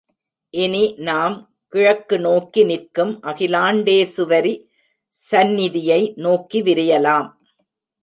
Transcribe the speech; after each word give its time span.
இனி 0.53 0.95
நாம் 0.99 1.35
கிழக்கு 1.73 2.19
நோக்கி 2.19 2.63
நிற்கும் 2.63 3.13
அகிலாண்டேசுவரி 3.23 4.55
சந்நிதியை 5.15 6.01
நோக்கி 6.15 6.61
விரையலாம். 6.61 7.29